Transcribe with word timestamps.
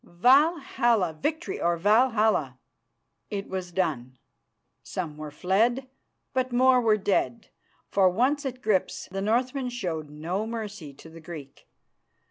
Valhalla! 0.03 1.13
Victory 1.13 1.61
or 1.61 1.77
Valhalla!_" 1.77 2.57
It 3.29 3.47
was 3.47 3.71
done. 3.71 4.17
Some 4.81 5.15
were 5.15 5.29
fled, 5.29 5.91
but 6.33 6.51
more 6.51 6.81
were 6.81 6.97
dead, 6.97 7.49
for, 7.87 8.09
once 8.09 8.43
at 8.43 8.63
grips, 8.63 9.07
the 9.11 9.21
Northman 9.21 9.69
showed 9.69 10.09
no 10.09 10.47
mercy 10.47 10.91
to 10.95 11.07
the 11.07 11.21
Greek. 11.21 11.67